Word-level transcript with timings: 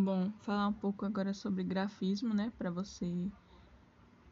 Bom, 0.00 0.32
falar 0.38 0.68
um 0.68 0.72
pouco 0.72 1.04
agora 1.04 1.34
sobre 1.34 1.64
grafismo, 1.64 2.32
né, 2.32 2.52
para 2.56 2.70
você 2.70 3.32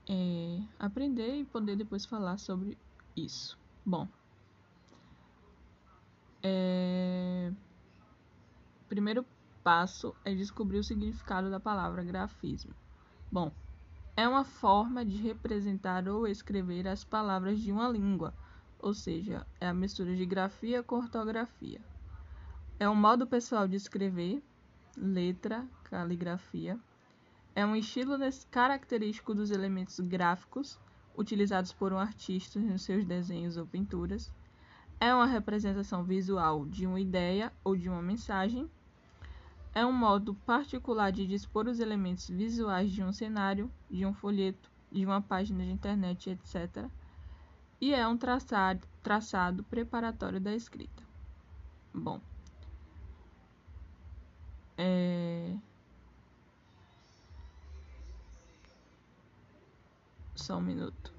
é, 0.08 0.58
aprender 0.79 1.35
e 1.40 1.45
poder 1.45 1.74
depois 1.77 2.06
falar 2.06 2.38
sobre 2.38 2.80
isso. 3.16 3.58
Bom, 3.84 4.08
é, 6.44 7.52
primeiro 8.88 9.26
passo 9.64 10.16
é 10.24 10.32
descobrir 10.34 10.79
o 10.79 10.84
significado 10.84 11.50
da 11.50 11.59
palavra 11.59 12.05
grafismo. 12.05 12.77
Bom, 13.30 13.53
é 14.17 14.29
uma 14.29 14.45
forma 14.45 15.05
de 15.05 15.17
representar 15.17 16.09
ou 16.09 16.29
escrever 16.29 16.87
as 16.89 17.05
palavras 17.05 17.61
de 17.61 17.73
uma 17.73 17.89
língua, 17.89 18.37
ou 18.79 18.95
seja, 18.95 19.45
é 19.61 19.67
a 19.69 19.75
mistura 19.75 20.14
de 20.14 20.25
grafia 20.27 20.83
com 20.85 20.96
ortografia. 20.96 21.85
É 22.79 22.89
um 22.89 22.95
modo 22.95 23.27
pessoal 23.27 23.69
de 23.69 23.77
escrever, 23.77 24.43
letra, 24.96 25.66
caligrafia. 25.84 26.78
É 27.54 27.64
um 27.64 27.77
estilo 27.77 28.16
característico 28.50 29.34
dos 29.34 29.50
elementos 29.50 30.00
gráficos 30.00 30.78
utilizados 31.16 31.73
por 31.73 31.92
um 31.92 31.98
artista 31.98 32.59
nos 32.60 32.82
seus 32.82 33.04
desenhos 33.04 33.56
ou 33.56 33.66
pinturas. 33.66 34.32
É 35.01 35.14
uma 35.14 35.27
representação 35.27 36.04
visual 36.04 36.64
de 36.66 36.87
uma 36.87 37.01
ideia 37.01 37.52
ou 37.62 37.77
de 37.77 37.88
uma 37.88 38.02
mensagem. 38.02 38.70
É 39.74 39.84
um 39.84 39.92
modo 39.92 40.34
particular 40.46 41.12
de 41.12 41.26
dispor 41.26 41.66
os 41.66 41.80
elementos 41.80 42.28
visuais 42.28 42.90
de 42.90 43.02
um 43.02 43.12
cenário, 43.12 43.70
de 43.90 44.06
um 44.06 44.15
folheto, 44.15 44.70
de 44.90 45.04
uma 45.04 45.20
página 45.20 45.65
de 45.65 45.70
internet, 45.70 46.30
etc. 46.30 46.87
E 47.78 47.92
é 47.92 48.06
um 48.09 48.16
traçado, 48.16 48.87
traçado 49.02 49.62
preparatório 49.65 50.40
da 50.40 50.54
escrita. 50.54 51.02
Bom, 51.92 52.20
Só 60.37 60.59
um 60.59 60.60
minuto. 60.60 61.12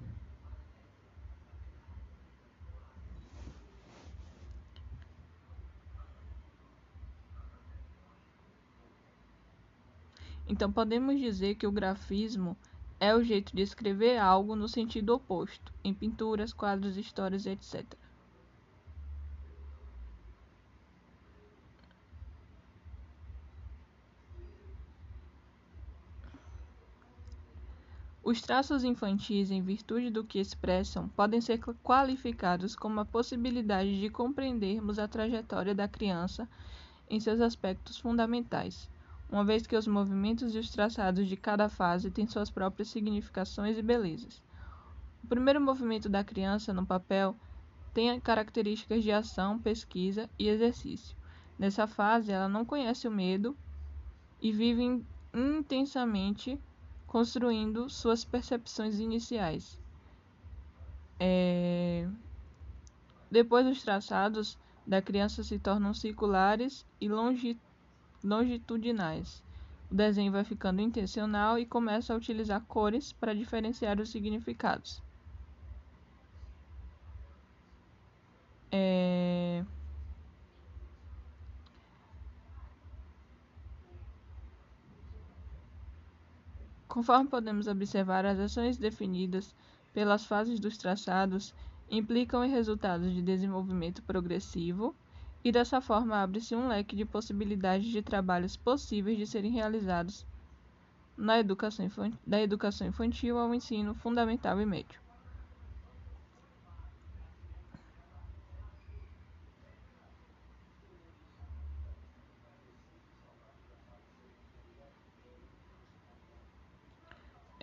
Então, 10.47 10.71
podemos 10.71 11.19
dizer 11.19 11.55
que 11.55 11.67
o 11.67 11.71
grafismo 11.71 12.57
é 12.99 13.13
o 13.13 13.21
jeito 13.23 13.55
de 13.55 13.61
escrever 13.61 14.17
algo 14.17 14.55
no 14.55 14.67
sentido 14.67 15.13
oposto, 15.13 15.73
em 15.83 15.93
pinturas, 15.93 16.53
quadros, 16.53 16.95
histórias, 16.95 17.45
etc. 17.45 17.97
Os 28.30 28.42
traços 28.42 28.83
infantis, 28.83 29.52
em 29.52 29.61
virtude 29.61 30.09
do 30.09 30.22
que 30.22 30.38
expressam, 30.38 31.08
podem 31.08 31.39
ser 31.39 31.61
qualificados 31.81 32.75
como 32.75 33.00
a 33.00 33.06
possibilidade 33.06 34.02
de 34.02 34.09
compreendermos 34.09 35.00
a 35.00 35.08
trajetória 35.08 35.73
da 35.73 35.88
criança 35.88 36.45
em 37.09 37.22
seus 37.22 37.39
aspectos 37.39 37.98
fundamentais, 37.98 38.89
uma 39.31 39.45
vez 39.45 39.66
que 39.66 39.78
os 39.78 39.88
movimentos 39.88 40.53
e 40.53 40.59
os 40.59 40.70
traçados 40.70 41.25
de 41.25 41.38
cada 41.38 41.70
fase 41.70 42.11
têm 42.11 42.28
suas 42.28 42.50
próprias 42.50 42.89
significações 42.89 43.78
e 43.78 43.81
belezas. 43.81 44.44
O 45.23 45.28
primeiro 45.28 45.61
movimento 45.61 46.09
da 46.09 46.22
criança 46.22 46.73
no 46.73 46.86
papel 46.86 47.33
tem 47.94 48.20
características 48.20 49.03
de 49.03 49.11
ação, 49.14 49.58
pesquisa 49.58 50.30
e 50.38 50.50
exercício. 50.50 51.16
Nessa 51.58 51.88
fase, 51.88 52.33
ela 52.33 52.50
não 52.50 52.66
conhece 52.66 53.08
o 53.08 53.11
medo 53.11 53.55
e 54.42 54.52
vive 54.52 55.02
intensamente 55.33 56.59
construindo 57.08 57.89
suas 57.89 58.23
percepções 58.23 59.00
iniciais. 59.00 59.80
É... 61.19 62.08
Depois, 63.31 63.65
os 63.65 63.81
traçados 63.81 64.58
da 64.86 65.02
criança 65.02 65.43
se 65.43 65.58
tornam 65.58 65.93
circulares 65.93 66.86
e 67.02 67.09
longitudinais. 68.23 69.43
O 69.89 69.95
desenho 69.95 70.31
vai 70.31 70.43
ficando 70.43 70.81
intencional 70.81 71.58
e 71.58 71.65
começa 71.65 72.14
a 72.14 72.17
utilizar 72.17 72.61
cores 72.67 73.14
para 73.14 73.33
diferenciar 73.33 73.99
os 73.99 74.10
significados. 74.10 75.02
É... 78.71 79.65
Conforme 86.97 87.30
podemos 87.30 87.67
observar, 87.67 88.25
as 88.25 88.39
ações 88.39 88.75
definidas 88.75 89.53
pelas 89.93 90.25
fases 90.25 90.59
dos 90.59 90.80
traçados 90.80 91.53
implicam 91.91 92.43
em 92.43 92.49
resultados 92.49 93.13
de 93.13 93.21
desenvolvimento 93.21 94.02
progressivo, 94.02 94.95
e 95.43 95.52
dessa 95.52 95.80
forma 95.80 96.17
abre-se 96.17 96.55
um 96.55 96.67
leque 96.67 96.95
de 96.95 97.05
possibilidades 97.05 97.91
de 97.91 98.02
trabalhos 98.02 98.57
possíveis 98.57 99.15
de 99.15 99.27
serem 99.27 99.52
realizados 99.52 100.25
na 101.15 101.37
educação 101.37 101.87
da 102.25 102.41
educação 102.41 102.87
infantil 102.87 103.37
ao 103.37 103.53
ensino 103.53 103.93
fundamental 103.93 104.59
e 104.59 104.65
médio. 104.65 104.99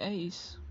É 0.05 0.13
isso. 0.15 0.64